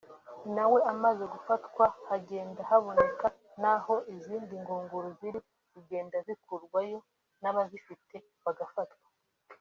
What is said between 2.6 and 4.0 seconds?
haboneka n’aho